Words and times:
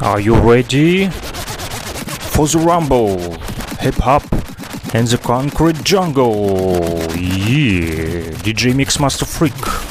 Are 0.00 0.20
you 0.20 0.36
ready 0.36 1.08
for 1.08 2.46
the 2.46 2.58
rumble? 2.58 3.18
Hip 3.80 3.96
hop 3.96 4.22
and 4.94 5.08
the 5.08 5.18
concrete 5.18 5.82
jungle. 5.82 6.78
Yeah, 7.16 8.30
DJ 8.44 8.74
Mixmaster 8.74 9.26
Freak. 9.26 9.87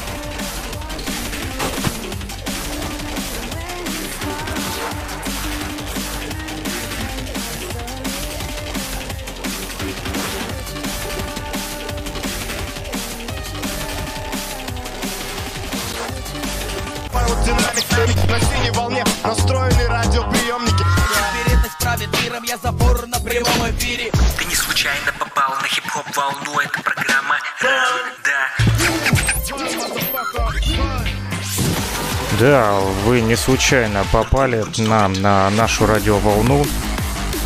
Случайно 33.48 34.04
попали 34.12 34.62
на, 34.76 35.08
на 35.08 35.48
нашу 35.48 35.86
радиоволну. 35.86 36.66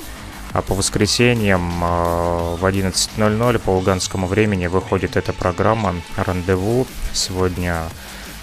А 0.53 0.63
по 0.63 0.75
воскресеньям 0.75 1.85
э, 1.85 2.57
в 2.57 2.65
11.00 2.65 3.59
по 3.61 3.71
луганскому 3.71 4.27
времени 4.27 4.67
выходит 4.67 5.17
эта 5.17 5.33
программа 5.33 5.95
«Рандеву». 6.17 6.89
Сегодня 7.13 7.85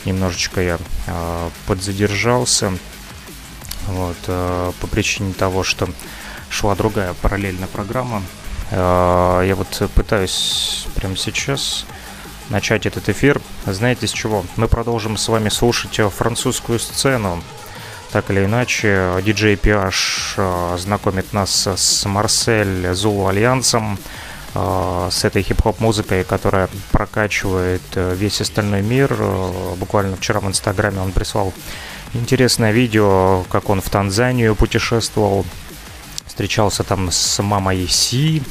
немножечко 0.06 0.62
я 0.62 0.78
э, 1.08 1.50
подзадержался 1.68 2.72
вот, 4.12 4.18
э, 4.28 4.72
по 4.80 4.88
причине 4.88 5.34
того, 5.34 5.64
что 5.64 5.88
шла 6.50 6.76
другая 6.76 7.14
параллельная 7.22 7.68
программа. 7.68 8.22
Э, 8.72 9.44
я 9.48 9.56
вот 9.56 9.82
пытаюсь 9.96 10.86
прямо 10.96 11.16
сейчас 11.16 11.86
начать 12.50 12.86
этот 12.86 13.08
эфир. 13.08 13.42
Знаете 13.66 14.08
с 14.08 14.12
чего? 14.12 14.44
Мы 14.58 14.68
продолжим 14.68 15.16
с 15.16 15.30
вами 15.30 15.48
слушать 15.48 16.00
французскую 16.14 16.80
сцену. 16.80 17.42
Так 18.12 18.30
или 18.30 18.44
иначе, 18.44 19.22
диджей 19.24 19.56
PH 19.56 20.34
э, 20.36 20.78
знакомит 20.78 21.32
нас 21.32 21.68
с 21.68 22.06
Марсель 22.06 22.94
Зулу 22.94 23.28
Альянсом, 23.28 23.98
с 24.54 25.24
этой 25.24 25.44
хип-хоп 25.44 25.80
музыкой, 25.80 26.26
которая 26.26 26.68
прокачивает 26.92 27.82
весь 27.96 28.42
остальной 28.42 28.82
мир. 28.82 29.16
Буквально 29.78 30.18
вчера 30.18 30.42
в 30.42 30.48
Инстаграме 30.50 31.00
он 31.00 31.14
прислал 31.14 31.54
интересное 32.14 32.72
видео, 32.72 33.44
как 33.50 33.70
он 33.70 33.82
в 33.82 33.90
Танзанию 33.90 34.56
путешествовал, 34.56 35.46
встречался 36.26 36.84
там 36.84 37.12
с 37.12 37.42
мамой 37.42 37.88
Си, 37.88 38.42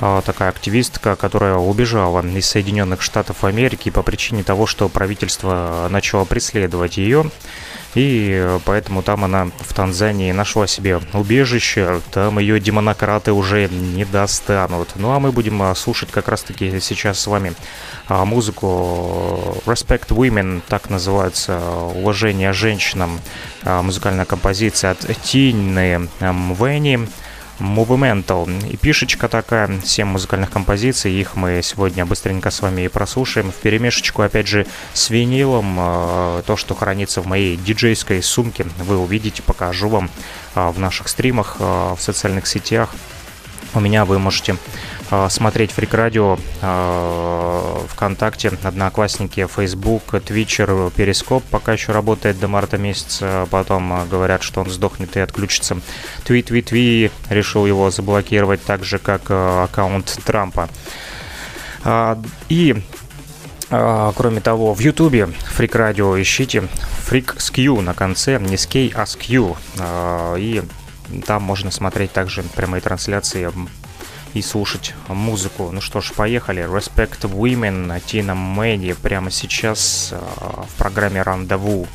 э, 0.00 0.22
такая 0.24 0.50
активистка, 0.50 1.16
которая 1.16 1.56
убежала 1.56 2.24
из 2.26 2.46
Соединенных 2.46 3.02
Штатов 3.02 3.44
Америки 3.44 3.90
по 3.90 4.02
причине 4.02 4.42
того, 4.42 4.66
что 4.66 4.88
правительство 4.88 5.88
начало 5.90 6.24
преследовать 6.24 6.96
ее. 6.96 7.30
И 7.94 8.30
э, 8.32 8.58
поэтому 8.64 9.02
там 9.02 9.24
она 9.24 9.50
в 9.60 9.72
Танзании 9.72 10.32
нашла 10.32 10.66
себе 10.66 11.00
убежище, 11.12 12.00
там 12.10 12.38
ее 12.38 12.58
демонократы 12.58 13.32
уже 13.32 13.68
не 13.68 14.04
достанут. 14.04 14.90
Ну 14.96 15.12
а 15.12 15.20
мы 15.20 15.30
будем 15.30 15.62
а, 15.62 15.74
слушать 15.74 16.10
как 16.10 16.28
раз-таки 16.28 16.80
сейчас 16.80 17.20
с 17.20 17.26
вами 17.26 17.52
а, 18.08 18.24
музыку 18.24 19.62
Respect 19.66 20.08
Women, 20.08 20.62
так 20.68 20.90
называется, 20.90 21.60
уважение 21.94 22.52
женщинам, 22.52 23.20
музыкальная 23.62 24.24
композиция 24.24 24.92
от 24.92 24.98
Тинны 25.22 26.08
Мвени. 26.20 27.08
Movemental. 27.58 28.48
И 28.68 28.76
пишечка 28.76 29.28
такая, 29.28 29.80
7 29.82 30.06
музыкальных 30.06 30.50
композиций, 30.50 31.12
их 31.12 31.36
мы 31.36 31.60
сегодня 31.62 32.04
быстренько 32.04 32.50
с 32.50 32.60
вами 32.60 32.82
и 32.82 32.88
прослушаем. 32.88 33.52
В 33.52 33.56
перемешечку, 33.56 34.22
опять 34.22 34.46
же, 34.46 34.66
с 34.92 35.10
винилом, 35.10 35.76
э, 35.78 36.42
то, 36.46 36.56
что 36.56 36.74
хранится 36.74 37.20
в 37.20 37.26
моей 37.26 37.56
диджейской 37.56 38.22
сумке, 38.22 38.66
вы 38.78 38.98
увидите, 38.98 39.42
покажу 39.42 39.88
вам 39.88 40.10
э, 40.54 40.68
в 40.68 40.78
наших 40.78 41.08
стримах, 41.08 41.56
э, 41.58 41.94
в 41.96 42.00
социальных 42.00 42.46
сетях. 42.46 42.94
У 43.74 43.80
меня 43.80 44.04
вы 44.04 44.18
можете 44.18 44.56
э, 45.10 45.28
смотреть 45.30 45.72
Фрик 45.72 45.94
Радио 45.94 46.38
ВКонтакте, 47.88 48.52
Одноклассники, 48.62 49.46
Фейсбук, 49.46 50.02
Твичер, 50.24 50.90
Перископ 50.96 51.42
пока 51.50 51.72
еще 51.72 51.92
работает 51.92 52.38
до 52.38 52.48
марта 52.48 52.78
месяца. 52.78 53.48
Потом 53.50 53.92
э, 53.92 54.06
говорят, 54.06 54.42
что 54.42 54.60
он 54.60 54.70
сдохнет 54.70 55.16
и 55.16 55.20
отключится. 55.20 55.76
Твит, 56.24 56.46
твит, 56.46 56.66
твит 56.66 57.12
решил 57.28 57.66
его 57.66 57.90
заблокировать, 57.90 58.62
так 58.62 58.84
же 58.84 58.98
как 58.98 59.30
аккаунт 59.30 60.18
Трампа. 60.24 60.68
А, 61.84 62.20
И 62.48 62.82
а, 63.70 64.12
Кроме 64.16 64.40
того, 64.40 64.72
в 64.74 64.80
Ютубе 64.80 65.26
Фрик 65.26 65.74
Радио 65.74 66.20
ищите 66.20 66.68
Фрик 67.06 67.34
Q 67.36 67.80
на 67.80 67.94
конце, 67.94 68.38
не 68.38 68.56
с 68.56 68.66
K, 68.66 68.90
а 68.94 69.04
Q. 69.06 69.56
А, 69.78 70.36
И 70.36 70.62
там 71.26 71.42
можно 71.42 71.70
смотреть 71.70 72.12
также 72.12 72.42
прямые 72.42 72.80
трансляции 72.80 73.50
и 74.34 74.42
слушать 74.42 74.94
музыку. 75.08 75.70
Ну 75.72 75.80
что 75.80 76.00
ж, 76.00 76.12
поехали. 76.12 76.64
Respect 76.64 77.20
Women, 77.22 78.02
Тина 78.04 78.34
Мэйди 78.34 78.94
прямо 78.94 79.30
сейчас 79.30 80.10
а, 80.12 80.64
в 80.68 80.74
программе 80.76 81.22
Рандеву. 81.22 81.86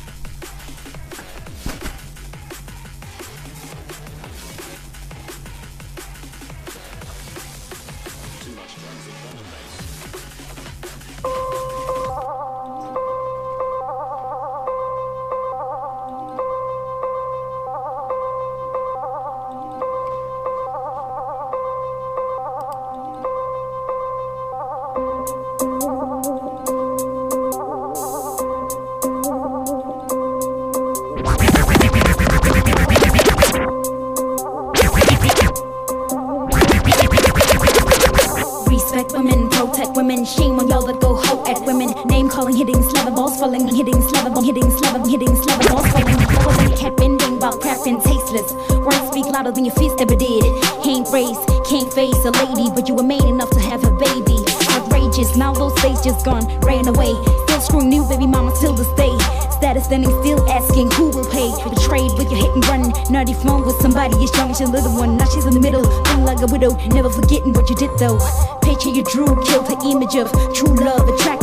Calling, 42.40 42.56
hitting 42.56 42.82
slava 42.82 43.10
balls 43.10 43.38
falling, 43.38 43.68
hitting 43.68 44.00
slava 44.08 44.30
ball, 44.30 44.42
hitting 44.42 44.70
slava, 44.70 44.98
hitting 45.08 45.36
slava 45.36 45.64
balls 45.68 45.86
falling. 45.92 46.16
Lower 46.40 46.56
than 46.56 46.72
cat 46.76 46.96
bending, 46.96 47.36
about 47.36 47.60
and 47.86 48.00
tasteless. 48.00 48.52
Words 48.80 49.08
speak 49.08 49.26
louder 49.26 49.52
than 49.52 49.66
your 49.66 49.74
fist 49.74 50.00
ever 50.00 50.16
did. 50.16 50.44
Can't 50.82 51.06
raise, 51.12 51.36
can't 51.68 51.92
face 51.92 52.24
a 52.24 52.30
lady, 52.40 52.70
but 52.74 52.88
you 52.88 52.94
were 52.94 53.04
made 53.04 53.24
enough 53.24 53.50
to 53.50 53.60
have 53.60 53.84
a 53.84 53.92
baby. 53.92 54.40
Outrageous, 54.72 55.36
now 55.36 55.52
those 55.52 55.74
days 55.82 56.00
just 56.00 56.24
gone, 56.24 56.46
ran 56.60 56.88
away. 56.88 57.12
Still 57.44 57.60
screwing 57.60 57.90
new 57.90 58.08
baby 58.08 58.26
mama 58.26 58.54
till 58.58 58.72
this 58.72 58.88
day. 58.96 59.12
Status 59.60 59.84
standing 59.84 60.10
still 60.24 60.40
asking 60.48 60.90
who 60.92 61.10
will 61.10 61.28
pay. 61.28 61.52
Betrayed 61.68 62.12
with 62.16 62.32
your 62.32 62.40
hit 62.40 62.54
and 62.56 62.64
run. 62.68 62.82
Nerdy 63.12 63.36
phone 63.36 63.66
with 63.66 63.76
somebody 63.82 64.16
as 64.24 64.32
young 64.34 64.50
as 64.50 64.60
your 64.60 64.70
little 64.70 64.96
one. 64.96 65.18
Now 65.18 65.26
she's 65.26 65.44
in 65.44 65.52
the 65.52 65.60
middle, 65.60 65.84
feeling 66.08 66.24
like 66.24 66.40
a 66.40 66.46
widow. 66.46 66.72
Never 66.88 67.10
forgetting 67.10 67.52
what 67.52 67.68
you 67.68 67.76
did 67.76 67.90
though. 67.98 68.18
Picture 68.62 68.88
you 68.88 69.04
drew, 69.04 69.28
killed 69.44 69.68
her 69.68 69.76
image 69.84 70.16
of 70.16 70.32
true 70.54 70.72
love. 70.72 71.06
Attracting 71.06 71.39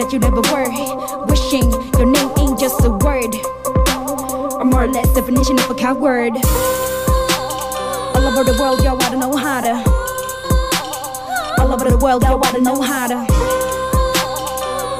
that 0.00 0.12
you 0.12 0.18
never 0.18 0.40
were. 0.48 0.70
Wishing 1.26 1.70
your 1.98 2.06
name 2.06 2.30
ain't 2.38 2.58
just 2.58 2.84
a 2.84 2.90
word. 2.90 3.34
Or 4.56 4.64
more 4.64 4.84
or 4.84 4.88
less 4.88 5.12
definition 5.14 5.58
of 5.58 5.68
a 5.70 5.74
coward. 5.74 6.32
All 8.16 8.24
over 8.24 8.44
the 8.44 8.56
world, 8.58 8.82
yo, 8.82 8.96
I 8.96 9.10
don't 9.10 9.20
know 9.20 9.36
how 9.36 9.60
to. 9.60 9.74
All 11.60 11.72
over 11.72 11.90
the 11.90 11.98
world, 11.98 12.22
yo, 12.22 12.40
I 12.40 12.52
don't 12.52 12.62
know 12.62 12.80
how 12.80 13.08
to. 13.08 13.16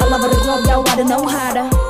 All 0.05 0.14
over 0.14 0.29
the 0.29 0.41
world, 0.47 0.88
I 0.88 0.97
don't 0.97 1.08
know 1.08 1.26
how 1.26 1.55
to. 1.55 1.90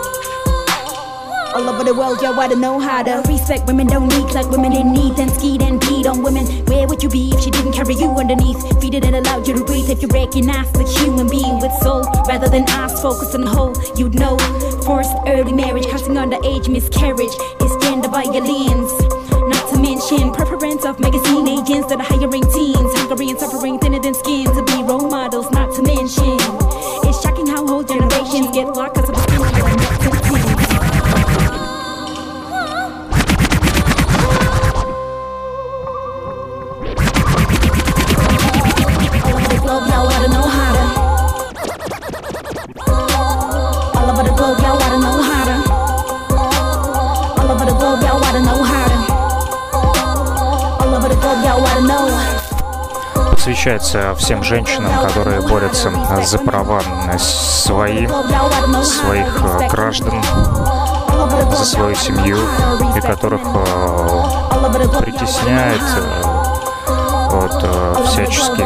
All 1.55 1.69
over 1.69 1.83
the 1.83 1.93
world, 1.93 2.23
yo, 2.23 2.33
I 2.33 2.47
don't 2.47 2.61
know 2.61 2.79
how 2.79 3.03
to 3.03 3.23
respect 3.27 3.67
women. 3.67 3.89
Don't 3.89 4.07
need 4.07 4.31
like 4.35 4.49
women 4.51 4.73
in 4.73 4.93
need 4.93 5.19
and 5.19 5.31
skied 5.31 5.63
and 5.63 5.81
beat 5.81 6.07
on 6.07 6.23
women. 6.23 6.47
Where 6.67 6.87
would 6.87 7.03
you 7.03 7.09
be 7.09 7.33
if 7.35 7.41
she 7.41 7.51
didn't 7.51 7.73
carry 7.73 7.95
you 7.95 8.09
underneath? 8.11 8.61
Feed 8.81 8.95
it 8.95 9.05
and 9.05 9.17
allowed 9.17 9.49
you 9.49 9.55
to 9.55 9.65
breathe. 9.65 9.91
If 9.91 10.01
you 10.01 10.09
recognize 10.09 10.71
the 10.73 10.85
human 10.85 11.29
being 11.29 11.59
with 11.59 11.73
soul 11.83 12.05
rather 12.29 12.49
than 12.49 12.69
eyes 12.71 13.01
focused 13.03 13.35
on 13.35 13.43
whole, 13.43 13.75
you'd 13.97 14.15
know 14.15 14.39
Forced 14.87 15.15
early 15.27 15.53
marriage, 15.53 15.87
causing 15.89 16.15
underage 16.15 16.69
miscarriage. 16.69 17.35
It's 17.61 17.77
gender 17.85 18.09
violence. 18.09 18.93
Not 19.51 19.71
to 19.71 19.79
mention 19.79 20.33
preference 20.33 20.85
of 20.85 21.01
magazine 21.01 21.49
agents 21.49 21.89
that 21.91 21.99
are 21.99 22.07
hiring 22.07 22.47
teens, 22.55 22.95
hungry 22.95 23.31
and 23.31 23.39
suffering 23.39 23.79
thinner 23.81 24.01
than 24.01 24.15
skin 24.15 24.47
to 24.47 24.63
be 24.65 24.83
role 24.83 25.09
models. 25.11 25.51
Not 25.51 25.75
to 25.75 25.83
mention, 25.83 26.39
it's 27.07 27.21
shocking 27.23 27.47
how 27.47 27.67
whole 27.67 27.83
generations 27.83 28.51
get 28.55 28.69
locked 28.69 28.95
because 28.95 29.70
Посвящается 53.41 54.15
всем 54.17 54.45
женщинам, 54.45 54.93
которые 55.01 55.41
борются 55.41 55.91
за 56.23 56.39
права 56.41 56.83
свои, 57.19 58.07
своих 58.85 59.43
э, 59.43 59.69
граждан, 59.71 60.23
за 61.51 61.65
свою 61.65 61.95
семью, 61.95 62.37
и 62.95 63.01
которых 63.01 63.41
э, 63.43 64.99
притесняет 65.01 65.81
э, 65.81 66.23
вот, 67.31 68.07
всячески 68.09 68.61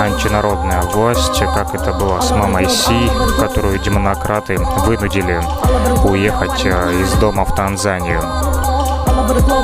антинародная 0.00 0.80
власть, 0.84 1.40
как 1.40 1.74
это 1.74 1.92
было 1.92 2.18
с 2.22 2.30
Мамой 2.30 2.66
Си, 2.70 3.10
которую 3.38 3.78
демонократы 3.78 4.56
вынудили 4.86 5.38
уехать 6.02 6.64
из 6.64 7.12
дома 7.18 7.44
в 7.44 7.54
Танзанию. 7.54 8.22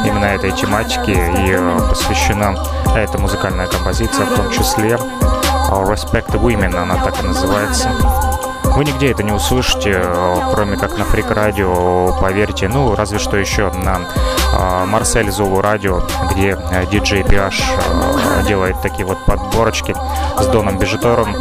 Именно 0.06 0.24
этой 0.26 0.52
тематике 0.52 1.12
и 1.12 1.52
э, 1.52 1.78
посвящена 1.88 2.54
эта 2.94 3.18
музыкальная 3.18 3.66
композиция, 3.66 4.26
в 4.26 4.34
том 4.34 4.50
числе 4.50 4.92
э, 4.92 4.96
Respect 5.72 6.30
Women, 6.32 6.76
она 6.76 6.96
так 6.96 7.22
и 7.22 7.26
называется. 7.26 7.90
Вы 8.76 8.84
нигде 8.84 9.10
это 9.10 9.22
не 9.22 9.32
услышите, 9.32 10.00
э, 10.02 10.40
кроме 10.52 10.76
как 10.76 10.96
на 10.96 11.04
Фрик 11.04 11.30
Радио, 11.30 12.16
поверьте. 12.20 12.68
Ну, 12.68 12.94
разве 12.94 13.18
что 13.18 13.36
еще 13.36 13.70
на 13.70 14.00
Марсель 14.86 15.30
Зулу 15.30 15.60
Радио, 15.60 16.02
где 16.30 16.56
диджей 16.90 17.24
э, 17.28 17.50
делает 18.46 18.80
такие 18.82 19.04
вот 19.04 19.24
подборочки 19.24 19.94
с 20.38 20.46
Доном 20.46 20.78
Бежитором, 20.78 21.34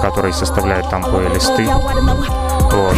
который 0.00 0.32
составляет 0.32 0.88
там 0.90 1.02
плейлисты. 1.02 1.66
Вот. 1.66 2.96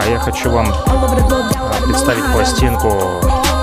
А 0.00 0.08
я 0.08 0.18
хочу 0.18 0.50
вам 0.50 0.72
представить 1.88 2.24
пластинку. 2.32 2.92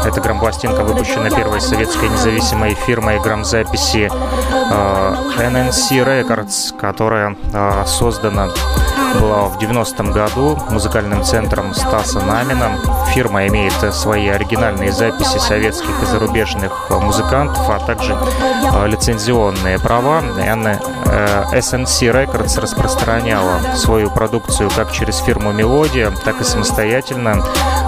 Это 0.03 0.19
грампластинка, 0.19 0.83
выпущена 0.83 1.29
первой 1.29 1.61
советской 1.61 2.09
независимой 2.09 2.73
фирмой 2.73 3.19
грамзаписи 3.19 4.09
э, 4.11 5.15
NNC 5.37 6.03
Records, 6.03 6.77
которая 6.77 7.35
э, 7.53 7.83
создана 7.85 8.49
была 9.19 9.45
в 9.45 9.57
90-м 9.57 10.11
году 10.11 10.57
музыкальным 10.69 11.23
центром 11.23 11.73
Стаса 11.73 12.19
Намина. 12.21 12.79
Фирма 13.13 13.47
имеет 13.47 13.73
свои 13.93 14.27
оригинальные 14.27 14.91
записи 14.91 15.37
советских 15.37 16.03
и 16.03 16.05
зарубежных 16.05 16.89
музыкантов, 16.89 17.69
а 17.69 17.79
также 17.79 18.15
э, 18.15 18.87
лицензионные 18.87 19.79
права. 19.79 20.21
Э, 21.15 21.43
SNC 21.53 22.11
Records 22.11 22.59
распространяла 22.59 23.59
свою 23.75 24.09
продукцию 24.09 24.69
как 24.75 24.91
через 24.91 25.17
фирму 25.19 25.51
Мелодия, 25.51 26.11
так 26.23 26.41
и 26.41 26.43
самостоятельно. 26.43 27.43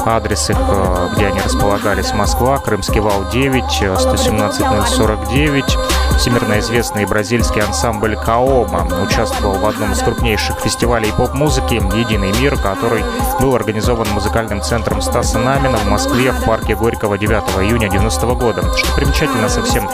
Адрес 0.06 0.50
их, 0.50 0.58
э, 0.60 1.10
где 1.16 1.28
они 1.28 1.42
располагались, 1.42 2.14
Москва, 2.14 2.58
Крымский 2.60 3.00
вал 3.02 3.26
9, 3.32 3.82
э, 3.82 3.98
117049. 3.98 5.78
Всемирно 6.18 6.60
известный 6.60 7.06
бразильский 7.06 7.62
ансамбль 7.62 8.16
Каома 8.16 8.88
участвовал 9.04 9.60
в 9.60 9.66
одном 9.68 9.92
из 9.92 10.00
крупнейших 10.00 10.60
фестивалей 10.60 11.12
поп-музыки 11.12 11.76
«Единый 11.96 12.32
мир», 12.40 12.58
который 12.58 13.04
был 13.40 13.56
организован 13.56 14.08
музыкальным 14.10 14.62
центром 14.62 15.02
Стаса 15.02 15.38
Намина 15.38 15.78
в 15.78 15.86
Москве 15.88 16.32
в 16.32 16.44
парке 16.44 16.76
Горького 16.76 17.18
9 17.18 17.44
июня 17.64 17.88
90 17.88 18.26
года. 18.34 18.64
Что 18.76 18.94
примечательно, 18.96 19.48
совсем 19.48 19.88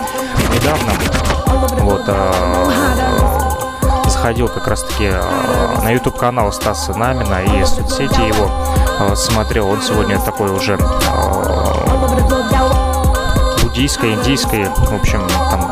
недавно 0.54 0.94
вот, 1.82 2.04
э, 2.08 2.34
заходил 4.10 4.48
как 4.48 4.68
раз-таки 4.68 5.10
э, 5.12 5.82
на 5.84 5.92
YouTube-канал 5.92 6.54
Стаса 6.54 6.94
Намина 6.94 7.42
и 7.44 7.66
соцсети 7.66 8.22
его 8.22 8.50
э, 9.00 9.16
смотрел. 9.16 9.68
Он 9.68 9.82
сегодня 9.82 10.18
такой 10.20 10.50
уже 10.52 10.78
э, 10.80 11.84
буддийской, 13.74 14.14
индийской, 14.14 14.66
в 14.66 14.94
общем, 14.94 15.28
там 15.50 15.63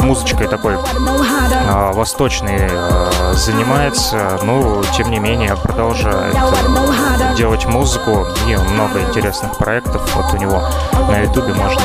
музычкой 0.00 0.48
такой 0.48 0.74
э, 0.74 1.92
восточной 1.92 2.68
э, 2.70 3.32
занимается, 3.34 4.38
но 4.42 4.82
тем 4.96 5.10
не 5.10 5.18
менее 5.18 5.56
продолжает 5.56 6.34
э, 6.34 7.34
делать 7.36 7.66
музыку. 7.66 8.26
И 8.46 8.56
много 8.56 9.00
интересных 9.00 9.56
проектов. 9.58 10.02
Вот 10.14 10.32
у 10.34 10.36
него 10.36 10.62
на 11.08 11.18
ютубе 11.18 11.54
можно 11.54 11.82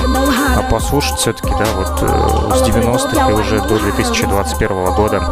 послушать. 0.69 1.18
Все-таки, 1.18 1.50
да, 1.50 1.65
вот 1.75 2.01
э, 2.01 2.56
с 2.56 2.62
90-х 2.68 3.30
и 3.30 3.33
уже 3.33 3.62
до 3.62 3.77
2021 3.77 4.94
года 4.94 5.24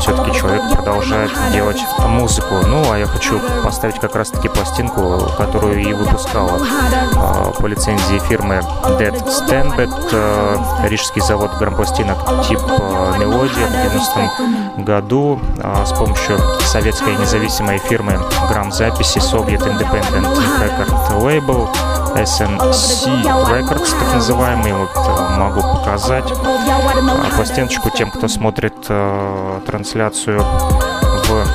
все-таки 0.00 0.32
человек 0.38 0.62
продолжает 0.72 1.30
делать 1.52 1.80
музыку. 2.06 2.54
Ну, 2.66 2.90
а 2.90 2.98
я 2.98 3.06
хочу 3.06 3.40
поставить 3.64 3.98
как 3.98 4.14
раз-таки 4.14 4.48
пластинку, 4.48 5.20
которую 5.36 5.80
и 5.80 5.92
выпускала 5.92 6.58
э, 6.58 7.52
по 7.60 7.66
лицензии 7.66 8.18
фирмы 8.28 8.62
Dead 8.98 9.14
Stanbet, 9.26 9.92
э, 10.12 10.88
рижский 10.88 11.22
завод 11.22 11.52
грампластинок 11.58 12.18
тип 12.46 12.60
э, 12.60 13.14
Мелодия 13.18 13.66
в 13.66 14.76
90 14.76 14.82
году 14.82 15.40
э, 15.58 15.84
с 15.86 15.92
помощью 15.92 16.38
советской 16.60 17.16
независимой 17.16 17.78
фирмы 17.78 18.18
грамзаписи 18.50 19.18
Soviet 19.18 19.62
Independent 19.62 20.26
Record 20.60 21.20
Label 21.22 21.68
SNC 22.16 23.24
Records, 23.50 23.90
так 23.98 24.14
называемый, 24.14 24.72
вот 24.72 24.90
могу 25.36 25.60
показать 25.60 26.24
а, 26.32 27.36
пластиночку 27.36 27.90
тем, 27.90 28.10
кто 28.10 28.26
смотрит 28.28 28.74
э, 28.88 29.60
трансляцию 29.86 30.40
в 30.40 31.46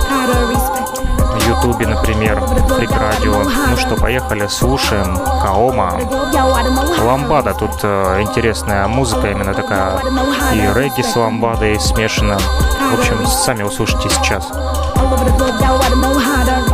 Ютубе, 1.49 1.85
например, 1.85 2.39
Фрик 2.39 2.91
Радио. 2.91 3.43
Ну 3.69 3.75
что, 3.75 3.97
поехали, 3.97 4.47
слушаем 4.47 5.17
Каома. 5.17 5.99
Ламбада, 7.03 7.53
тут 7.53 7.71
э, 7.83 8.21
интересная 8.21 8.87
музыка, 8.87 9.31
именно 9.31 9.53
такая 9.53 9.99
и 10.53 10.79
регги 10.79 11.01
с 11.01 11.13
ламбадой 11.17 11.77
смешана. 11.77 12.37
В 12.39 12.99
общем, 12.99 13.27
сами 13.27 13.63
услышите 13.63 14.09
сейчас. 14.09 14.49
All 14.49 16.70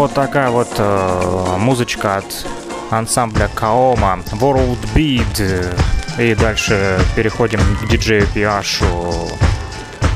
Вот 0.00 0.14
такая 0.14 0.48
вот 0.48 0.70
э, 0.78 1.56
музычка 1.58 2.16
от 2.16 2.46
ансамбля 2.88 3.50
Каома, 3.54 4.20
World 4.32 4.78
Beat. 4.94 5.76
И 6.18 6.34
дальше 6.34 6.98
переходим 7.14 7.60
к 7.76 7.86
диджею 7.86 8.26
Пиашу, 8.28 9.28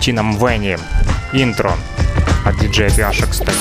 Тинам 0.01 0.39
Венни, 0.39 0.79
интро 1.35 1.75
от 2.47 2.59
диджея 2.61 2.89
Пиаша, 2.89 3.27
кстати. 3.27 3.53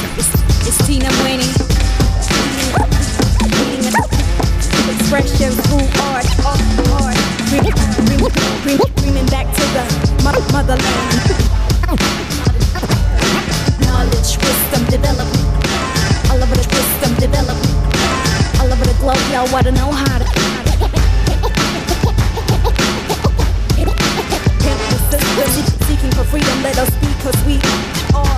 Knowledge, 13.82 14.38
wisdom, 14.40 14.88
development. 14.90 15.43
Development. 17.24 17.66
All 18.60 18.68
over 18.70 18.84
the 18.84 18.94
globe, 19.00 19.16
y'all 19.32 19.50
wanna 19.54 19.72
know 19.72 19.90
how 19.94 20.18
to. 20.20 20.26
Pimp 24.60 24.82
the 24.90 25.00
system, 25.10 25.88
seeking 25.88 26.12
for 26.12 26.26
freedom, 26.26 26.62
let 26.64 26.78
us 26.78 26.90
speak, 26.90 27.18
cause 27.24 27.46
we 27.46 27.62
are. 28.14 28.33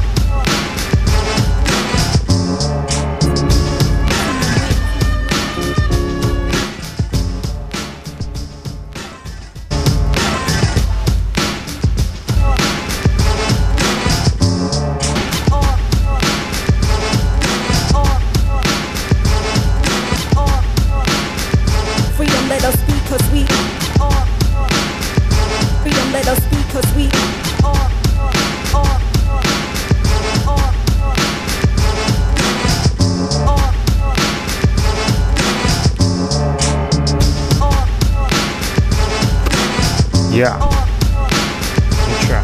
Я. 40.36 40.58
Ну 40.60 42.28
чё? 42.28 42.42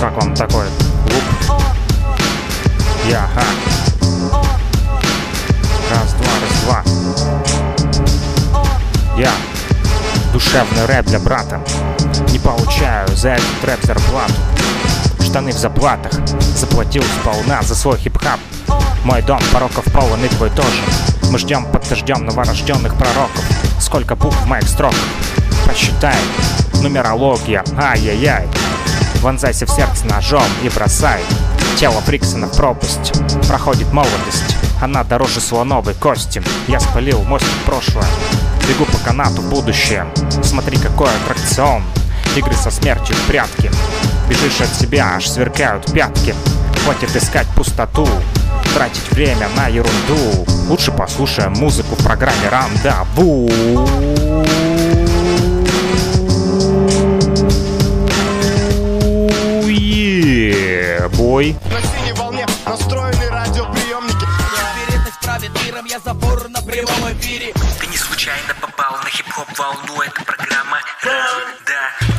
Как 0.00 0.16
вам 0.16 0.34
такой 0.34 0.66
лук? 1.04 1.60
Я, 3.08 3.28
ха. 3.32 3.44
Раз, 5.92 6.12
два, 6.14 6.32
раз, 6.42 6.52
два. 6.64 6.82
Я. 9.16 9.30
Душевный 10.32 10.86
рэп 10.86 11.06
для 11.06 11.20
брата. 11.20 11.60
Не 12.32 12.40
получаю 12.40 13.06
за 13.16 13.28
этот 13.28 13.64
рэп 13.64 13.84
зарплату. 13.84 14.34
Штаны 15.20 15.52
в 15.52 15.56
заплатах. 15.56 16.14
Заплатил 16.56 17.04
сполна 17.20 17.62
за 17.62 17.76
свой 17.76 17.96
хип-хап. 17.96 18.40
Мой 19.04 19.22
дом 19.22 19.38
пороков 19.52 19.84
полон 19.92 20.24
и 20.24 20.28
твой 20.28 20.50
тоже. 20.50 20.82
Мы 21.30 21.38
ждем 21.38 21.64
под 21.66 21.88
новорожденных 22.08 22.96
пророков. 22.96 23.44
Сколько 23.78 24.16
букв 24.16 24.36
в 24.42 24.46
моих 24.46 24.66
строках? 24.66 24.98
Посчитай. 25.70 26.16
Нумерология. 26.82 27.62
Ай-яй-яй. 27.78 28.48
Вонзайся 29.20 29.66
в 29.66 29.70
сердце 29.70 30.04
ножом 30.04 30.42
и 30.64 30.68
бросай. 30.68 31.20
Тело 31.78 32.00
Фриксона 32.00 32.48
в 32.48 32.56
пропасть. 32.56 33.12
Проходит 33.46 33.92
молодость. 33.92 34.56
Она 34.82 35.04
дороже 35.04 35.40
слоновой 35.40 35.94
кости. 35.94 36.42
Я 36.66 36.80
спалил 36.80 37.22
мостик 37.22 37.54
прошлое. 37.66 38.04
Бегу 38.68 38.84
по 38.84 38.98
канату 38.98 39.42
будущее. 39.42 40.08
Смотри, 40.42 40.76
какой 40.76 41.06
аттракцион. 41.08 41.84
Игры 42.34 42.54
со 42.54 42.72
смертью 42.72 43.14
в 43.14 43.26
прятки. 43.28 43.70
Бежишь 44.28 44.60
от 44.60 44.74
себя, 44.74 45.12
аж 45.14 45.28
сверкают 45.28 45.92
пятки. 45.92 46.34
Хватит 46.82 47.14
искать 47.14 47.46
пустоту. 47.54 48.08
Тратить 48.74 49.08
время 49.12 49.48
на 49.56 49.68
ерунду. 49.68 50.46
Лучше 50.68 50.90
послушаем 50.90 51.52
музыку 51.52 51.94
в 51.94 52.02
программе 52.02 52.48
Рандаву. 52.48 53.48
Boy. 61.30 61.54
На 61.70 61.80
синей 61.80 62.12
волне 62.14 62.44
настроены 62.66 63.28
радиоприемники 63.28 64.26
Вероятность 64.80 65.20
правит 65.22 65.50
миром, 65.64 65.84
я 65.84 66.00
забор 66.00 66.48
на 66.48 66.60
прямом 66.60 67.12
эфире 67.12 67.54
Ты 67.78 67.86
не 67.86 67.96
случайно 67.96 68.52
попал 68.60 68.96
на 69.04 69.08
хип-хоп 69.08 69.46
волну, 69.56 70.02
это 70.02 70.24
программа 70.24 70.78
Да. 71.04 72.10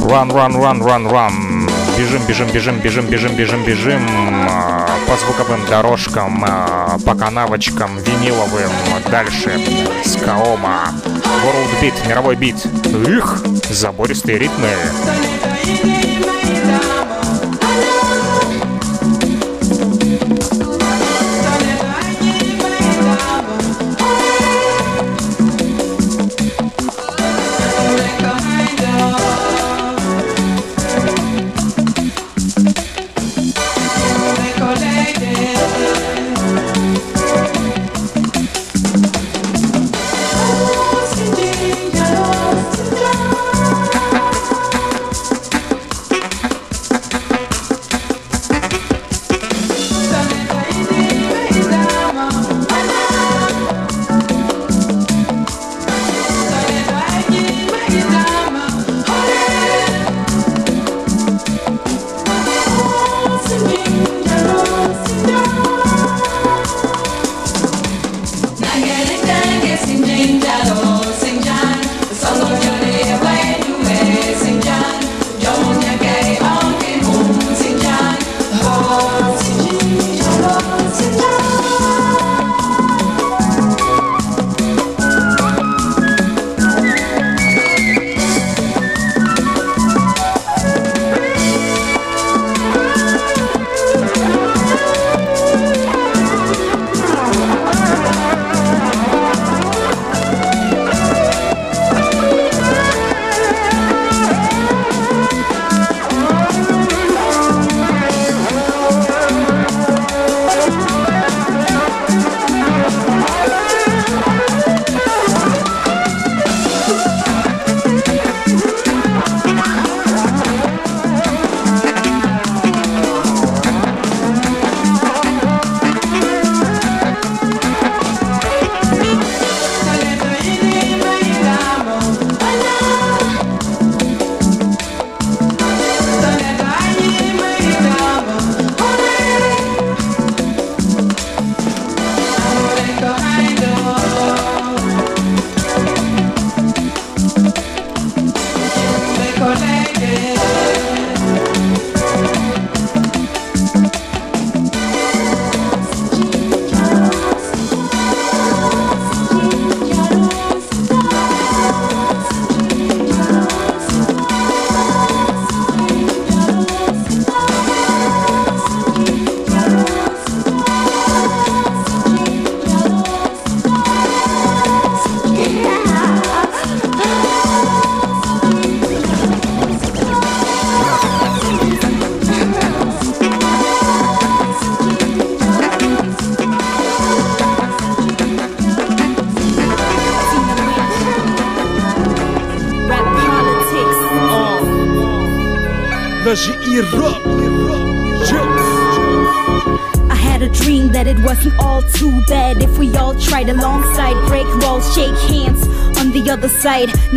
Run, 0.00 0.30
run, 0.30 0.54
run, 0.56 0.80
run, 0.80 1.10
run. 1.10 1.70
Бежим, 1.98 2.26
бежим, 2.26 2.48
бежим, 2.48 2.78
бежим, 2.80 3.06
бежим, 3.06 3.36
бежим, 3.36 3.64
бежим 3.64 4.06
а, 4.48 4.88
по 5.06 5.16
звуковым 5.18 5.66
дорожкам, 5.66 6.42
а, 6.48 6.98
по 7.04 7.14
канавочкам 7.14 7.98
виниловым. 7.98 8.70
Дальше 9.10 9.60
с 10.02 10.16
Каома. 10.16 10.94
World 11.04 11.80
Beat, 11.82 12.08
мировой 12.08 12.36
бит. 12.36 12.56
Их, 13.06 13.42
забористые 13.68 14.38
ритмы. 14.38 14.70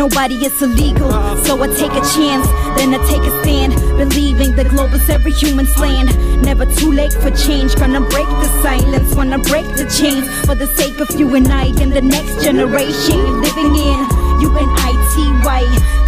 Nobody 0.04 0.36
is 0.46 0.62
illegal, 0.62 1.12
so 1.46 1.64
I 1.64 1.68
take 1.68 1.96
a 2.02 2.04
chance, 2.16 2.46
then 2.76 2.94
I 2.94 3.00
take 3.08 3.24
a 3.32 3.34
stand, 3.42 3.72
believing 3.96 4.54
the 4.54 4.66
globe 4.66 4.94
is 4.94 5.10
every 5.10 5.32
human's 5.32 5.78
land. 5.80 6.10
Never 6.42 6.66
too 6.66 6.92
late 6.92 7.14
for 7.14 7.32
change, 7.32 7.74
gonna 7.76 8.02
break 8.02 8.28
the 8.44 8.50
silence, 8.62 9.16
wanna 9.16 9.40
break 9.40 9.66
the 9.80 9.86
chains. 9.98 10.28
For 10.46 10.56
the 10.56 10.68
sake 10.68 11.00
of 11.00 11.10
you 11.18 11.34
and 11.36 11.48
I 11.48 11.68
and 11.82 11.94
the 11.94 12.02
next 12.02 12.44
generation 12.44 13.42
living 13.42 13.76
in 13.78 14.23
U-N-I-T-Y 14.44 15.62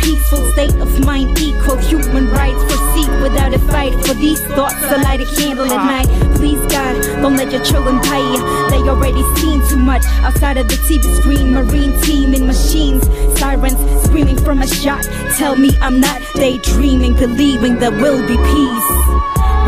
Peaceful 0.03 0.51
state 0.51 0.75
of 0.75 0.91
mind 1.05 1.39
equal 1.39 1.77
human 1.77 2.29
rights 2.29 2.61
Proceed 2.67 3.09
without 3.21 3.53
a 3.53 3.59
fight 3.71 3.93
For 4.05 4.13
these 4.13 4.41
thoughts 4.55 4.75
I 4.75 5.01
light 5.01 5.21
a 5.21 5.25
candle 5.25 5.71
at 5.71 5.83
night. 5.95 6.09
Please 6.35 6.59
God, 6.71 6.93
don't 7.21 7.37
let 7.37 7.51
your 7.51 7.63
children 7.63 7.95
die 8.01 8.69
They 8.69 8.81
already 8.89 9.23
seen 9.39 9.61
too 9.69 9.77
much. 9.77 10.03
Outside 10.27 10.57
of 10.57 10.67
the 10.67 10.75
TV 10.87 11.03
screen 11.19 11.53
Marine 11.53 11.99
team 12.01 12.33
in 12.33 12.45
machines 12.45 13.03
Sirens 13.39 13.79
screaming 14.05 14.37
from 14.37 14.61
a 14.61 14.67
shot. 14.67 15.03
Tell 15.37 15.55
me 15.55 15.71
I'm 15.81 15.99
not 15.99 16.21
daydreaming 16.35 17.15
Believing 17.15 17.79
there 17.79 17.91
will 17.91 18.21
be 18.27 18.35
peace. 18.35 18.89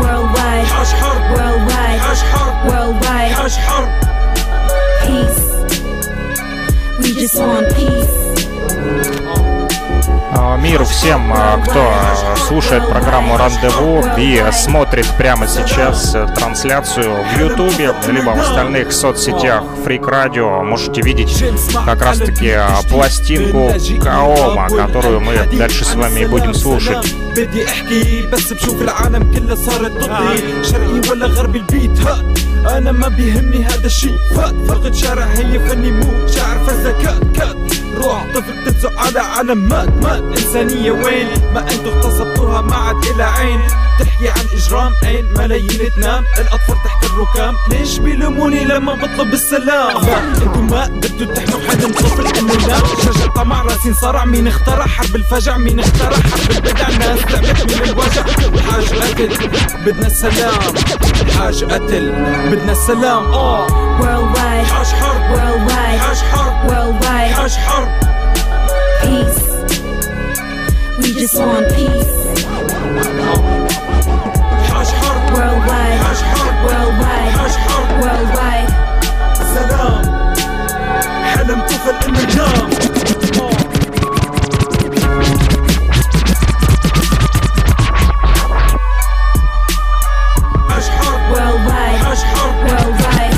Worldwide 0.00 0.68
Worldwide 1.34 2.00
Worldwide. 2.68 3.32
Peace. 5.06 5.48
We 6.98 7.14
just 7.14 7.38
want 7.38 7.74
peace. 7.74 8.27
А, 10.35 10.57
Мир 10.57 10.83
всем, 10.85 11.31
а, 11.33 11.57
кто 11.57 11.79
а, 11.79 12.35
слушает 12.47 12.87
программу 12.89 13.37
«Рандеву» 13.37 14.03
и 14.17 14.43
смотрит 14.51 15.05
прямо 15.17 15.47
сейчас 15.47 16.15
э, 16.15 16.25
трансляцию 16.35 17.13
в 17.23 17.39
Ютубе, 17.39 17.93
либо 18.07 18.31
в 18.31 18.39
остальных 18.39 18.91
соцсетях 18.91 19.63
Фрик 19.83 20.07
Радио. 20.07 20.63
Можете 20.63 21.01
видеть 21.01 21.43
как 21.85 22.01
раз-таки 22.01 22.49
а, 22.51 22.69
пластинку 22.89 23.71
Каома, 24.03 24.69
которую 24.69 25.19
мы 25.21 25.35
дальше 25.57 25.85
с 25.85 25.95
вами 25.95 26.21
и 26.21 26.25
будем 26.25 26.53
слушать. 26.53 27.05
بدي 27.37 27.65
احكي 27.65 28.21
بس 28.31 28.53
بشوف 28.53 28.81
العالم 28.81 29.31
كلها 29.33 29.55
صارت 29.55 29.91
ضدي 29.91 30.63
شرقي 30.63 31.09
ولا 31.09 31.25
غربي 31.25 31.57
البيت 31.57 31.99
ها 31.99 32.23
انا 32.77 32.91
ما 32.91 33.07
بيهمني 33.07 33.65
هذا 33.65 33.85
الشيء 33.85 34.17
فات 34.35 34.53
فرقة 34.67 34.91
شارع 34.91 35.25
هي 35.25 35.59
فني 35.59 35.91
مو 35.91 36.27
شاعر 36.27 36.59
فزكات 36.65 37.23
كات 37.35 37.76
روح 37.96 38.26
طفل 38.34 38.64
تلزق 38.64 39.00
على 39.00 39.20
علم 39.20 39.58
مات 39.68 39.88
مات 39.88 40.22
إنسانية 40.22 40.92
وين 40.92 41.28
ما 41.54 41.60
انتو 41.60 41.90
اغتصبتوها 41.90 42.60
ما 42.60 42.76
عاد 42.76 43.04
إلى 43.04 43.22
عين 43.22 43.60
تحكي 43.98 44.28
عن 44.28 44.44
إجرام 44.52 44.92
عين 45.04 45.26
ملايين 45.38 45.92
تنام 45.96 46.24
الأطفال 46.38 46.76
تحت 46.84 47.04
الركام. 47.04 47.54
ليش 47.70 47.98
بيلوموني 47.98 48.64
لما 48.64 48.94
بطلب 48.94 49.32
السلام؟ 49.32 50.04
لا. 50.06 50.18
انتو 50.18 50.60
ما 50.60 50.86
بدو 50.86 51.24
تحموا 51.34 51.60
حدا 51.68 51.92
طفل 51.92 52.38
إنه 52.38 52.54
لا 52.54 52.76
شجر 52.78 53.28
طمع 53.36 53.62
راسين 53.62 53.94
صرع 53.94 54.24
مين 54.24 54.46
اخترع 54.48 54.86
حرب 54.86 55.16
الفجع؟ 55.16 55.56
مين 55.56 55.80
اخترع 55.80 56.16
حرب 56.16 56.50
البدع؟ 56.50 56.88
ناس 56.88 57.20
تعبت 57.20 57.76
من 57.76 57.82
الوجع. 57.84 58.22
حاج 58.70 58.84
قتل. 58.92 59.28
بدنا 59.86 60.06
السلام. 60.06 60.74
حاج 61.38 61.64
قتل. 61.64 62.12
بدنا 62.50 62.72
السلام. 62.72 63.32
آه. 63.32 63.66
Worldwide, 63.98 64.72
حاج 64.72 64.86
حرب. 64.86 65.36
Worldwide, 65.36 65.98
حاج 66.00 66.16
حرب. 66.16 66.68
Worldwide, 66.68 67.17
حاج 67.47 67.55
حرب 67.57 67.89
peace. 69.03 69.43
We 71.01 71.09
just 71.19 71.35
want 71.35 71.67
peace. 71.75 72.13
حاج 74.69 74.87
حرب 74.87 75.23
Worldwide, 75.35 75.97
حاج 76.05 76.17
حرب 76.31 76.55
worldwide, 76.67 77.37
حاج 77.37 77.51
حرب 77.65 77.89
worldwide. 78.03 78.71
سلام 79.53 80.01
حلم 81.25 81.61
طفل 81.61 82.07
انه 82.07 82.19
ينام 82.19 82.69
آه. 83.41 83.53
حاج 90.69 90.83
حرب 90.83 91.35
Worldwide, 91.35 92.05
حاج 92.05 92.17
حرب 92.17 92.67
worldwide. 92.67 93.35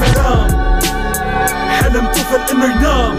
سلام 0.00 0.48
حلم 1.70 2.06
طفل 2.06 2.40
انه 2.56 2.64
ينام 2.64 3.15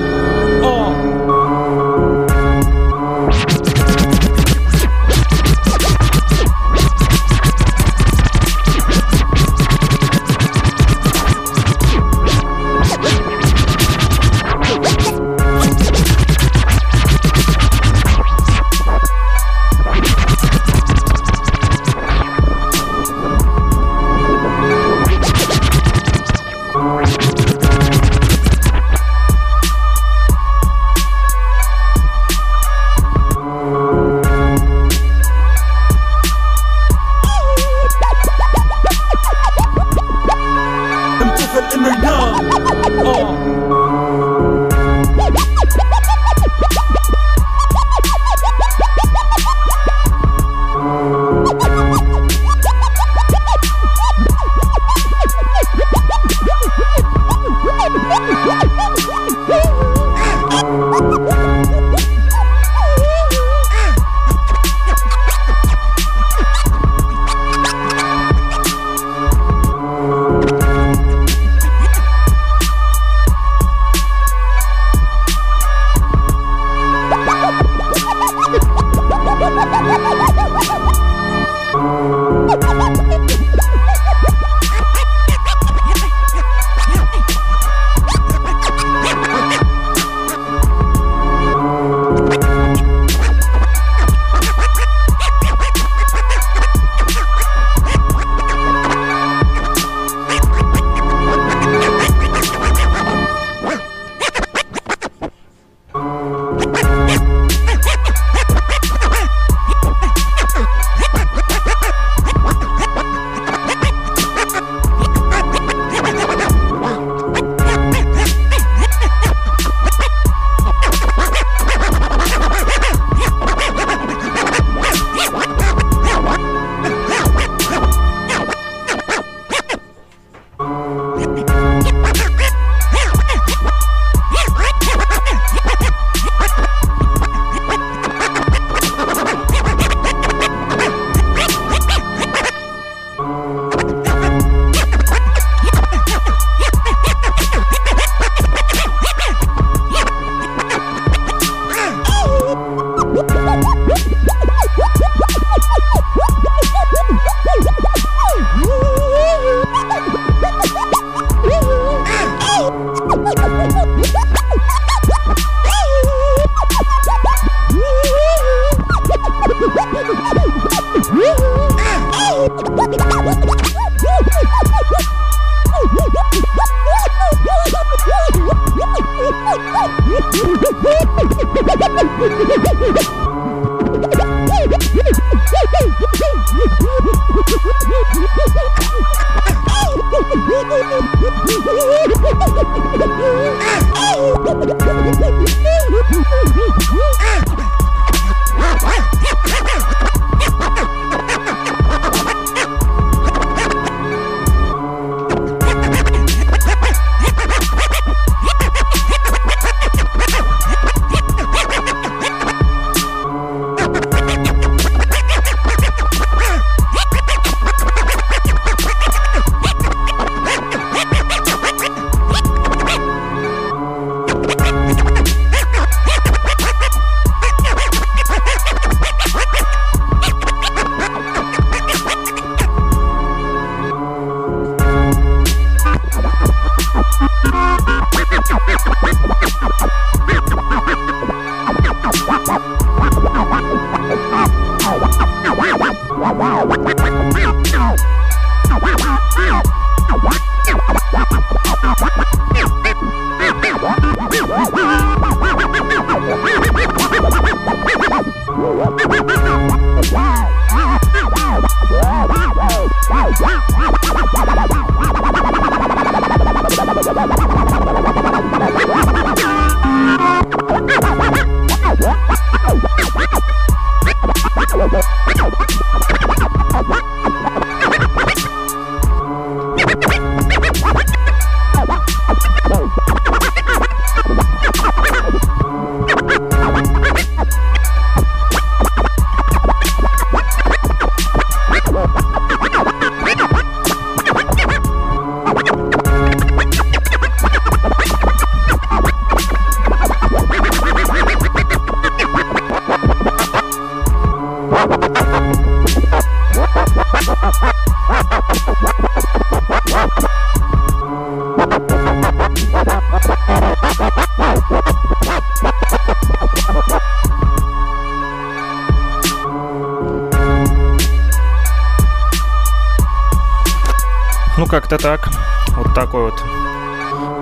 Как-то 324.89 324.99
так. 325.03 325.29
Вот 325.77 325.95
такой 325.95 326.31
вот 326.31 326.43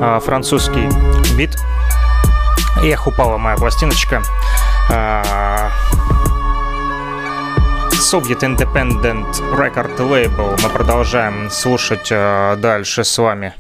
а, 0.01 0.21
французский 0.21 0.89
бит. 1.37 1.57
Эх, 2.83 3.07
упала 3.07 3.39
моя 3.39 3.57
пластиночка. 3.57 4.23
А, 4.91 5.71
Soviet 7.93 8.41
Independent 8.41 9.33
Record 9.57 9.97
Label. 9.99 10.59
Мы 10.63 10.69
продолжаем 10.71 11.51
слушать 11.51 12.09
а, 12.11 12.57
дальше 12.57 13.05
с 13.05 13.17
вами. 13.19 13.55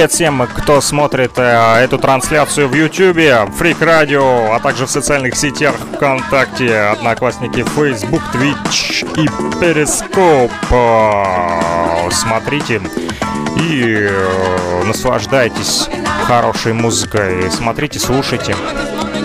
Привет 0.00 0.12
всем, 0.12 0.48
кто 0.56 0.80
смотрит 0.80 1.32
э, 1.36 1.74
эту 1.84 1.98
трансляцию 1.98 2.68
в 2.68 2.74
YouTube, 2.74 3.18
Freak 3.18 3.80
Radio, 3.80 4.48
а 4.50 4.58
также 4.58 4.86
в 4.86 4.90
социальных 4.90 5.36
сетях 5.36 5.74
ВКонтакте, 5.92 6.74
Одноклассники, 6.74 7.62
Facebook, 7.62 8.22
Twitch 8.32 9.04
и 9.22 9.26
Periscope. 9.62 10.50
Э, 10.70 12.10
Смотрите 12.10 12.80
и 13.58 14.08
э, 14.10 14.84
наслаждайтесь 14.86 15.90
хорошей 16.26 16.72
музыкой. 16.72 17.50
Смотрите, 17.50 17.98
слушайте. 17.98 18.56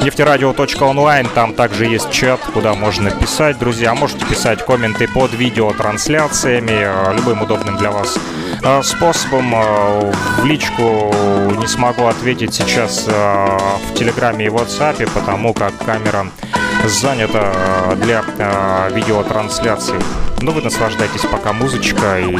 Нефтерадио.онлайн, 0.03 1.29
там 1.33 1.53
также 1.53 1.85
есть 1.85 2.11
чат, 2.11 2.41
куда 2.53 2.73
можно 2.73 3.11
писать, 3.11 3.57
друзья. 3.57 3.95
Можете 3.95 4.25
писать 4.25 4.65
комменты 4.65 5.07
под 5.07 5.31
видео 5.31 5.71
трансляциями, 5.71 6.73
э, 6.73 7.15
любым 7.15 7.43
удобным 7.43 7.77
для 7.77 7.91
вас 7.91 8.17
способом. 8.83 9.53
Э, 9.55 10.11
В 10.41 10.45
личку 10.45 11.13
не 11.57 11.67
смогу 11.67 12.05
ответить 12.05 12.53
сейчас 12.53 13.05
э, 13.07 13.57
в 13.89 13.93
Телеграме 13.95 14.45
и 14.45 14.49
WhatsApp, 14.49 15.09
потому 15.13 15.53
как 15.53 15.77
камера 15.85 16.27
занята 16.85 17.95
для 17.95 18.23
видеотрансляции. 18.91 19.99
Ну, 20.41 20.51
вы 20.51 20.61
наслаждайтесь 20.61 21.21
пока 21.21 21.53
музычкой. 21.53 22.37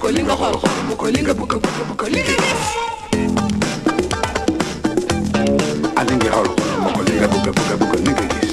Mukolinga 0.10 0.34
ho 0.34 0.46
ho 0.58 0.68
Mukolinga 0.90 1.34
buka 1.34 1.56
buka 1.62 1.82
Mukolinga. 1.86 2.34
I 5.98 6.04
think 6.04 6.24
you 6.24 6.32
ho 6.32 6.42
Mukolinga 6.82 7.28
buka 7.30 7.52
buka 7.54 7.78
Mukolinga. 7.78 8.49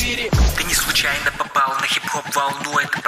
эфире. 0.00 0.30
Ты 0.56 0.64
не 0.64 0.74
случайно 0.74 1.30
попал 1.36 1.74
на 1.78 1.86
хип-хоп 1.86 2.24
волну, 2.34 2.78
это 2.78 3.00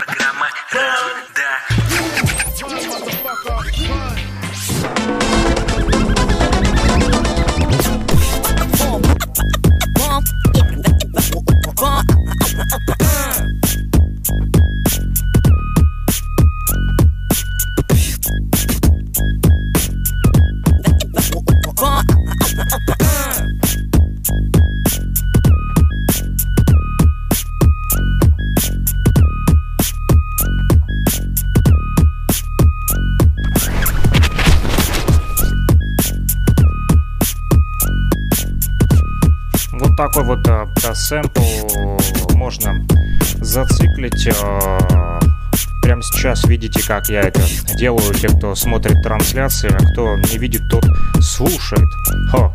видите, 46.52 46.82
как 46.86 47.08
я 47.08 47.22
это 47.22 47.40
делаю. 47.78 48.12
Те, 48.12 48.28
кто 48.28 48.54
смотрит 48.54 49.02
трансляции, 49.02 49.70
а 49.72 49.92
кто 49.92 50.18
не 50.18 50.36
видит, 50.36 50.60
тот 50.68 50.84
слушает. 51.22 51.88
Хо. 52.30 52.54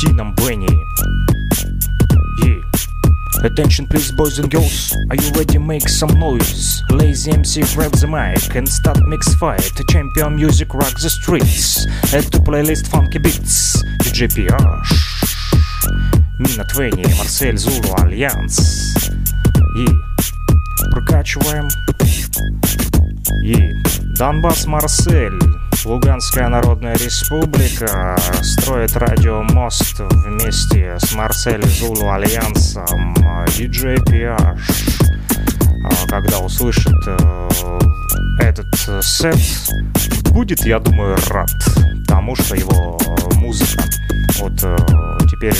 Тином 0.00 0.34
Бенни. 0.36 0.70
Yeah. 2.42 2.62
Attention 3.42 3.86
please 3.86 4.10
boys 4.12 4.38
and 4.38 4.50
girls, 4.50 4.96
are 5.10 5.16
you 5.16 5.30
ready 5.34 5.58
make 5.58 5.88
some 5.88 6.18
noise? 6.18 6.82
Lazy 6.90 7.32
MC 7.32 7.62
grab 7.74 7.92
the 7.92 8.06
mic 8.06 8.56
and 8.56 8.66
start 8.66 8.98
mix 9.06 9.34
fight 9.34 9.70
Champion 9.90 10.36
music 10.36 10.72
rock 10.72 10.94
the 11.00 11.10
streets 11.10 11.86
Add 12.14 12.32
to 12.32 12.38
playlist 12.38 12.88
funky 12.88 13.18
beats 13.18 13.82
DJ 14.00 14.28
PH 14.34 14.88
Мина 16.38 16.64
Твенни, 16.64 17.04
Марсель, 17.18 17.58
Зулу, 17.58 17.94
Альянс 17.98 19.10
И 19.76 20.15
прокачиваем 20.96 21.68
И 23.44 23.70
Донбасс, 24.16 24.64
Марсель 24.64 25.38
Луганская 25.84 26.48
Народная 26.48 26.94
Республика 26.94 28.16
строит 28.42 28.96
радиомост 28.96 30.00
вместе 30.00 30.96
с 30.98 31.14
Марсель 31.14 31.62
Зулу 31.66 32.10
Альянсом 32.10 33.14
DJ 33.46 33.96
PH. 34.06 34.58
А 35.84 36.08
когда 36.08 36.38
услышит 36.38 36.96
э, 37.06 37.48
этот 38.40 39.04
сет, 39.04 39.38
будет, 40.32 40.64
я 40.64 40.78
думаю, 40.78 41.16
рад 41.28 41.50
тому, 42.08 42.34
что 42.34 42.56
его 42.56 42.98
музыка 43.34 43.84
вот 44.40 44.58
э, 44.62 44.76
теперь 45.30 45.54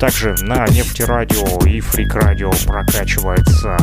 также 0.00 0.34
на 0.40 0.66
нефтерадио 0.66 1.58
и 1.66 1.78
фрик 1.80 2.14
радио 2.14 2.50
прокачивается. 2.66 3.76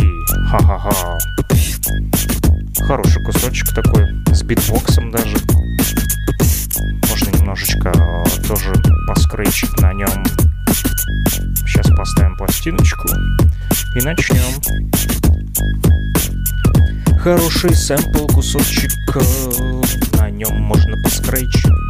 И 0.00 0.46
ха-ха-ха. 0.46 1.18
Хороший 2.86 3.24
кусочек 3.24 3.74
такой, 3.74 4.06
с 4.32 4.44
битбоксом 4.44 5.10
даже. 5.10 5.36
Можно 7.08 7.36
немножечко 7.36 7.92
э, 7.92 8.46
тоже 8.46 8.72
поскречить 9.08 9.76
на 9.80 9.92
нем. 9.92 10.24
Сейчас 11.66 11.88
поставим 11.96 12.36
пластиночку 12.36 13.08
и 13.96 14.00
начнем. 14.00 14.62
Хороший 17.18 17.74
сэмпл, 17.74 18.28
кусочек, 18.28 18.92
э, 19.16 20.18
на 20.18 20.30
нем 20.30 20.54
можно 20.62 20.96
поскречить. 21.02 21.87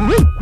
Woo! 0.00 0.39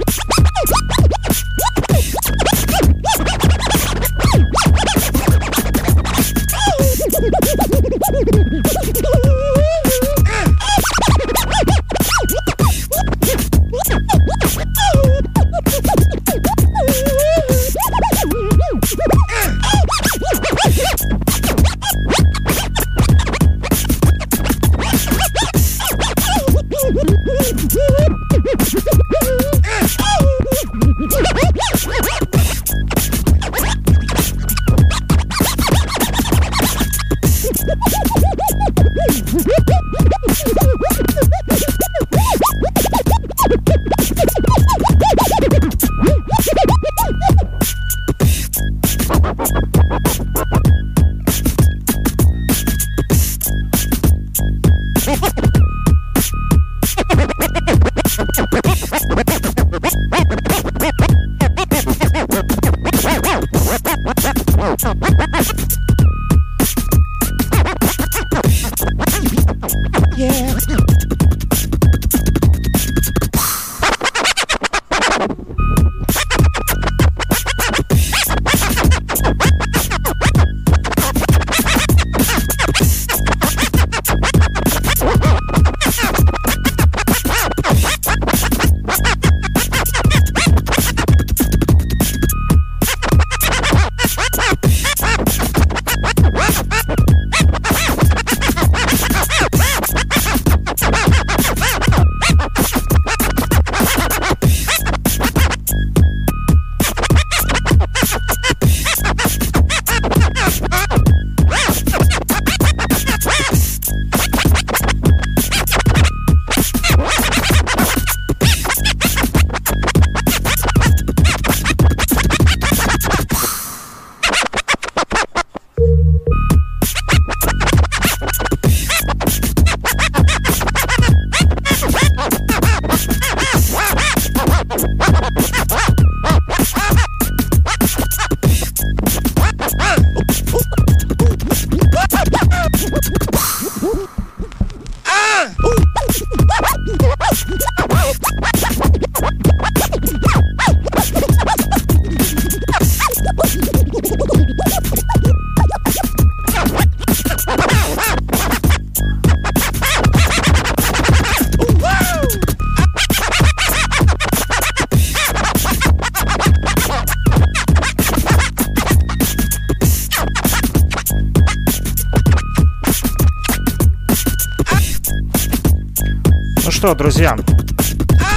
Что, 176.78 176.94
друзья, 176.94 177.36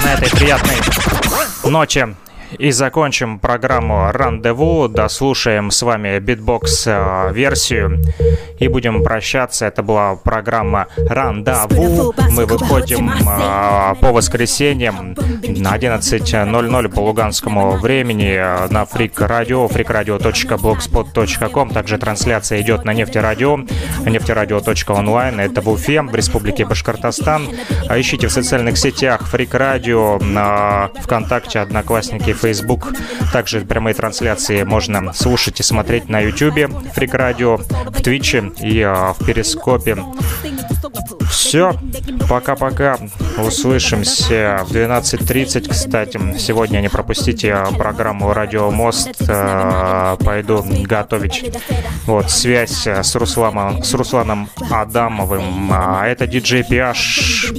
на 0.04 0.14
этой 0.16 0.32
приятной 0.32 0.78
ночи 1.64 2.16
и 2.58 2.72
закончим 2.72 3.39
программу 3.39 4.12
«Рандеву». 4.12 4.88
Дослушаем 4.88 5.72
с 5.72 5.82
вами 5.82 6.20
битбокс-версию 6.20 8.02
и 8.60 8.68
будем 8.68 9.04
прощаться. 9.04 9.66
Это 9.66 9.84
была 9.84 10.16
программа 10.16 10.88
«Рандаву». 10.97 12.14
Мы 12.32 12.45
выходим 12.45 13.12
а, 13.28 13.95
по 13.95 14.12
воскресеньям 14.12 15.16
на 15.43 15.78
11.00 15.78 16.89
по 16.89 16.99
луганскому 16.99 17.78
времени 17.78 18.36
а, 18.38 18.68
на 18.70 18.86
Freak 18.86 19.20
Radio, 19.20 19.66
freakradio.blogspot.com. 19.66 21.70
Также 21.72 21.97
трансляция 21.97 22.62
идет 22.62 22.86
на 22.86 22.93
Нефтерадио, 22.93 23.60
нефтерадио.онлайн. 24.06 25.39
Это 25.39 25.62
в 25.62 25.70
Уфе, 25.70 26.02
в 26.02 26.16
Республике 26.16 26.66
Башкортостан. 26.66 27.47
А 27.88 27.99
ищите 27.99 28.28
в 28.28 28.32
социальных 28.32 28.78
сетях 28.78 29.28
Фрик 29.28 29.54
Радио, 29.54 30.20
на 30.20 30.89
ВКонтакте, 31.02 31.60
Одноклассники, 31.60 32.34
Facebook. 32.42 32.94
Также 33.32 33.62
прямые 33.62 33.94
трансляции 33.94 34.64
можно 34.64 35.14
слушать 35.14 35.60
и 35.60 35.64
смотреть 35.64 36.10
на 36.10 36.20
YouTube, 36.20 36.72
Фрик 36.94 37.14
Радио, 37.14 37.58
в 37.58 38.02
Твиче 38.02 38.52
и 38.60 38.82
а, 38.82 39.14
в 39.14 39.26
Перископе. 39.26 39.98
Все, 41.30 41.74
пока-пока. 42.28 42.98
Услышимся 43.38 44.66
в 44.68 44.72
12.30, 44.72 45.70
кстати. 45.70 46.20
Сегодня 46.38 46.80
не 46.80 46.89
пропустите 46.89 47.58
программу 47.78 48.34
«Радио 48.34 48.70
Мост». 48.72 49.10
А, 49.30 50.18
Пойду 50.18 50.64
готовить 50.84 51.52
вот, 52.06 52.30
связь 52.30 52.86
с 52.88 53.16
Русланом, 53.16 53.84
с 53.84 53.94
Русланом 53.94 54.50
Адамовым. 54.70 55.72
А 55.72 56.06
Это 56.08 56.28
диджей 56.28 56.64
Пиаш 56.64 57.52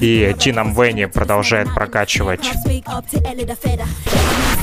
и 0.00 0.34
Тином 0.38 0.74
Венни 0.74 1.06
продолжает 1.06 1.72
прокачивать. 1.74 2.50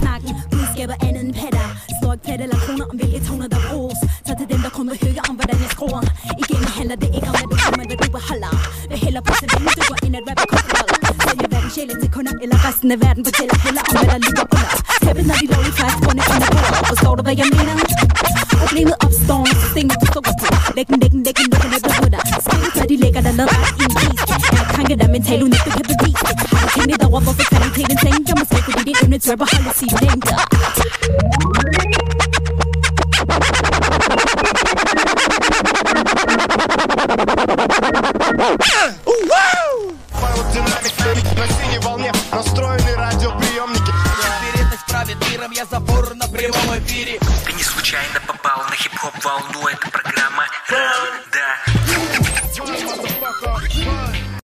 Snak 0.02 0.22
Budskaber 0.52 0.96
andet 1.08 1.22
end 1.26 1.34
patter. 1.40 1.68
Står 1.98 2.14
ikke 2.14 2.44
eller 2.46 2.60
kroner 2.66 2.86
om 2.92 2.96
hvilke 3.00 3.20
toner 3.28 3.48
der 3.54 3.60
bruges. 3.70 4.00
Så 4.28 4.32
til 4.40 4.48
dem 4.54 4.60
der 4.66 4.72
kun 4.78 4.86
vil 4.92 5.00
høre 5.06 5.24
om 5.30 5.36
hvordan 5.40 5.58
jeg 5.64 5.70
skruer. 5.76 6.04
Igen 6.44 6.62
handler 6.78 6.98
det 7.04 7.10
ikke 7.18 7.28
om 7.32 7.36
hvad 7.40 7.48
du 7.52 7.58
kommer 7.66 7.84
hvad 7.90 7.98
du 8.04 8.08
beholder. 8.18 8.52
Vil 8.90 9.00
hellere 9.06 9.24
pusse 9.28 9.46
den 9.54 9.62
du 9.78 9.84
går 9.92 10.00
ind 10.06 10.16
at 10.20 10.24
rappe 10.30 10.46
kosteholder 10.52 10.98
Sælger 11.26 11.48
hverken 11.52 11.72
sjælen 11.76 11.98
til 12.04 12.10
kunder 12.16 12.34
eller 12.44 12.58
resten 12.68 12.90
af 12.96 12.98
verden 13.06 13.22
Fortæller 13.28 13.58
heller 13.66 13.84
om 13.90 13.94
hvad 14.00 14.10
der 14.14 14.20
ligger 14.28 14.46
under. 14.56 14.72
Tæppet 15.04 15.26
når 15.30 15.38
de 15.42 15.46
lovlige 15.54 15.76
fast 15.82 15.98
rundt 16.06 16.22
under 16.34 16.50
bordet. 16.56 16.84
Forstår 16.92 17.14
du 17.18 17.22
hvad 17.28 17.36
jeg 17.42 17.48
mener? 17.58 17.74
Problemet 18.63 18.97
opstår 19.07 19.41
når 19.49 19.57
systemet 19.63 19.97
du 20.03 20.07
sukker 20.15 20.33
på 20.41 20.47
Læg 20.77 20.87
den, 20.89 20.97
læg 21.03 21.11
den, 21.15 21.23
læg 21.27 21.35
den, 21.39 21.47
lukker 21.53 21.69
ned 21.75 21.81
på 22.03 22.09
dig 22.15 22.21
Spil 22.47 22.71
før 22.77 22.87
de 22.93 22.97
lægger 23.05 23.21
dig 23.27 23.33
ned 23.39 23.47
ret 23.55 23.71
i 23.81 23.83
en 23.87 23.93
pris 23.99 24.21
Jeg 24.57 24.65
krænker 24.75 24.97
dig 25.03 25.09
mentalt 25.17 25.43
uden 25.43 25.55
at 25.59 25.63
du 25.67 25.71
kan 25.77 25.85
bevise 25.93 26.23
det 26.29 26.35
Har 26.53 26.61
du 26.65 26.69
tænkt 26.75 26.91
lidt 26.93 27.03
over 27.09 27.21
hvorfor 27.25 27.45
kvaliteten 27.53 27.97
tænker 28.07 28.33
Måske 28.41 28.59
fordi 28.67 28.83
din 28.89 28.97
evne 29.03 29.19
til 29.25 29.31
at 29.35 29.39
beholde 29.43 29.71
sine 29.81 29.97
længder 30.05 30.37
Вот 40.39 40.53
динамик 40.53 41.29
на 41.39 41.47
синей 41.57 41.81
волне 41.85 42.13
Настроены 42.33 42.95
радиоприемники 42.95 43.93
Вероятность 44.43 44.87
правит 44.89 45.17
миром, 45.29 45.51
я 45.53 45.65
забор 45.65 46.15
на 46.15 46.29
прямом 46.29 46.79
эфире 46.79 47.19
Ты 47.19 47.22
не 47.22 47.22
случайно 47.94 48.20
попал 48.26 48.64
на 48.70 48.76
хип-хоп 48.76 49.14
волну. 49.24 49.68
Эта 49.68 49.88
программа 49.92 50.48
раунд 50.68 51.33